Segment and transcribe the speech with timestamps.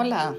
[0.00, 0.36] Hola,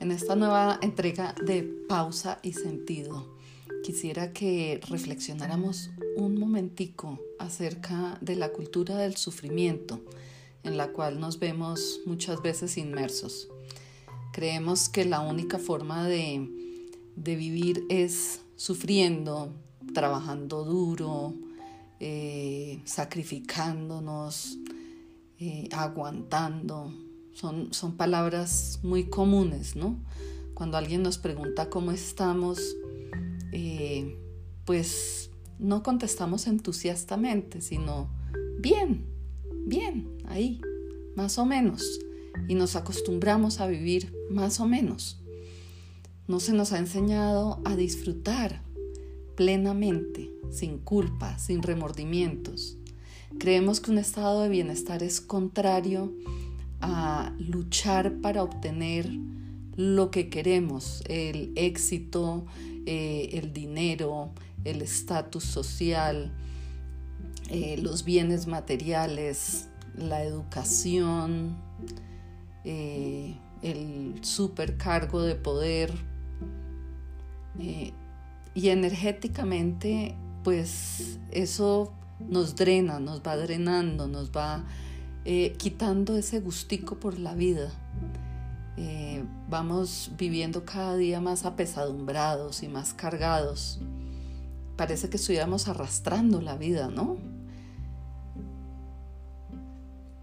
[0.00, 3.36] en esta nueva entrega de Pausa y Sentido
[3.84, 10.00] quisiera que reflexionáramos un momentico acerca de la cultura del sufrimiento
[10.64, 13.46] en la cual nos vemos muchas veces inmersos.
[14.32, 16.50] Creemos que la única forma de,
[17.14, 19.52] vivir es sufriendo,
[19.94, 21.34] trabajando duro,
[22.00, 24.58] eh, sacrificándonos,
[25.38, 26.92] eh, aguantando,
[27.34, 29.98] son, son palabras muy comunes, ¿no?
[30.54, 32.76] Cuando alguien nos pregunta cómo estamos,
[33.52, 34.18] eh,
[34.64, 38.10] pues no contestamos entusiastamente, sino
[38.60, 39.06] bien,
[39.66, 40.60] bien, ahí,
[41.16, 41.98] más o menos.
[42.48, 45.20] Y nos acostumbramos a vivir más o menos.
[46.28, 48.62] No se nos ha enseñado a disfrutar
[49.34, 52.76] plenamente, sin culpa, sin remordimientos.
[53.38, 56.12] Creemos que un estado de bienestar es contrario
[56.80, 59.10] a luchar para obtener
[59.76, 62.44] lo que queremos, el éxito,
[62.86, 64.30] eh, el dinero,
[64.64, 66.32] el estatus social,
[67.48, 71.56] eh, los bienes materiales, la educación,
[72.64, 75.92] eh, el supercargo de poder.
[78.54, 81.92] y energéticamente, pues eso
[82.28, 84.64] nos drena, nos va drenando, nos va
[85.24, 87.70] eh, quitando ese gustico por la vida.
[88.76, 93.80] Eh, vamos viviendo cada día más apesadumbrados y más cargados.
[94.76, 97.18] Parece que estuviéramos arrastrando la vida, ¿no?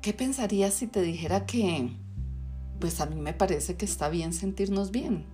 [0.01, 1.91] ¿Qué pensarías si te dijera que,
[2.79, 5.25] pues a mí me parece que está bien sentirnos bien,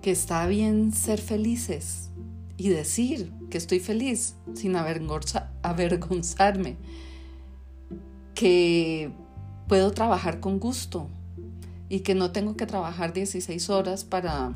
[0.00, 2.10] que está bien ser felices
[2.56, 6.76] y decir que estoy feliz sin avergonzarme?
[8.34, 9.12] Que
[9.68, 11.08] puedo trabajar con gusto
[11.88, 14.54] y que no tengo que trabajar 16 horas para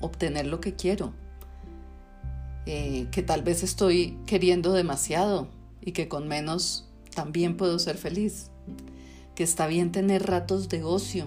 [0.00, 1.12] obtener lo que quiero,
[2.66, 5.48] eh, que tal vez estoy queriendo demasiado
[5.80, 8.50] y que con menos también puedo ser feliz,
[9.34, 11.26] que está bien tener ratos de ocio,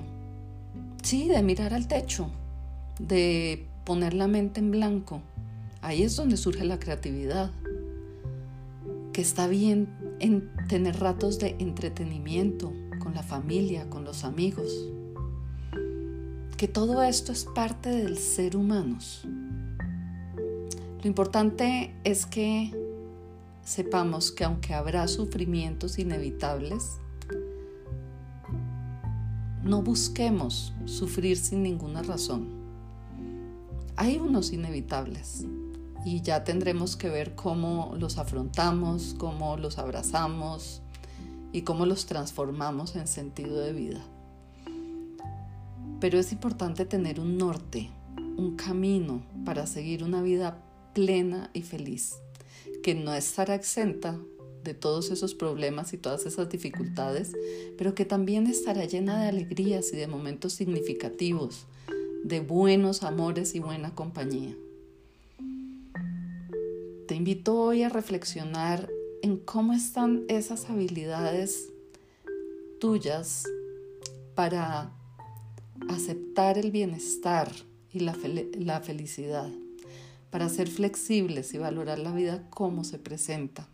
[1.02, 2.30] sí, de mirar al techo,
[3.00, 5.22] de poner la mente en blanco,
[5.82, 7.52] ahí es donde surge la creatividad
[9.14, 9.88] que está bien
[10.20, 14.90] en tener ratos de entretenimiento con la familia, con los amigos,
[16.58, 18.98] que todo esto es parte del ser humano.
[21.02, 22.72] Lo importante es que
[23.64, 26.98] sepamos que aunque habrá sufrimientos inevitables,
[29.64, 32.48] no busquemos sufrir sin ninguna razón.
[33.96, 35.46] Hay unos inevitables,
[36.08, 40.82] y ya tendremos que ver cómo los afrontamos, cómo los abrazamos
[41.52, 44.02] y cómo los transformamos en sentido de vida.
[46.00, 47.90] Pero es importante tener un norte,
[48.38, 50.64] un camino para seguir una vida
[50.94, 52.16] plena y feliz,
[52.84, 54.18] que no estará exenta
[54.64, 57.34] de todos esos problemas y todas esas dificultades,
[57.78, 61.66] pero que también estará llena de alegrías y de momentos significativos,
[62.24, 64.56] de buenos amores y buena compañía.
[67.08, 68.90] Te invito hoy a reflexionar
[69.22, 71.70] en cómo están esas habilidades
[72.82, 73.46] tuyas
[74.36, 74.92] para
[75.88, 77.50] aceptar el bienestar
[77.94, 78.14] y la,
[78.82, 79.50] felicidad,
[80.32, 83.70] para ser flexibles y valorar la vida como se presenta,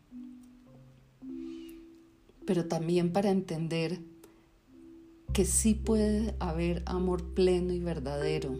[2.45, 3.99] pero también para entender
[5.33, 8.59] que sí puede haber amor pleno y verdadero,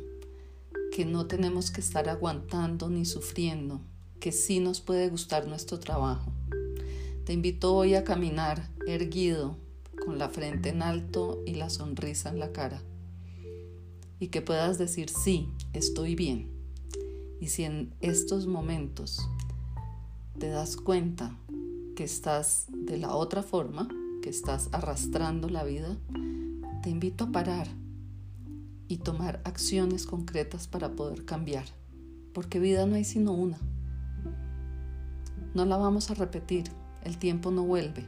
[0.92, 3.80] que no tenemos que estar aguantando ni sufriendo
[4.24, 6.32] que sí nos puede gustar nuestro trabajo.
[7.26, 9.58] Te invito hoy a caminar erguido,
[10.06, 12.82] con la frente en alto y la sonrisa en la cara.
[14.22, 16.50] Y que puedas decir, sí, estoy bien.
[17.42, 19.28] Y si en estos momentos
[20.40, 21.38] te das cuenta
[21.98, 23.90] que estás de la otra forma,
[24.22, 25.98] que estás arrastrando la vida,
[26.82, 27.68] te invito a parar
[28.88, 31.66] y tomar acciones concretas para poder cambiar.
[32.34, 33.60] Porque vida no hay sino una.
[35.54, 36.72] No la vamos a repetir,
[37.04, 38.06] el tiempo no vuelve.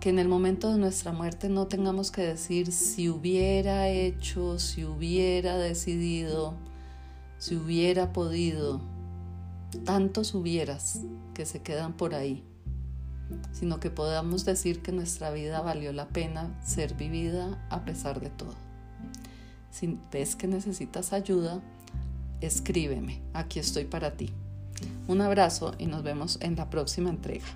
[0.00, 4.84] Que en el momento de nuestra muerte no tengamos que decir si hubiera hecho, si
[4.84, 6.54] hubiera decidido,
[7.38, 8.80] si hubiera podido,
[9.84, 11.00] tantos hubieras
[11.34, 12.42] que se quedan por ahí,
[13.52, 18.30] sino que podamos decir que nuestra vida valió la pena ser vivida a pesar de
[18.30, 18.54] todo.
[19.70, 21.62] Si ves que necesitas ayuda,
[22.40, 24.32] escríbeme, aquí estoy para ti.
[25.08, 27.46] Un abrazo y nos vemos en la próxima entrega.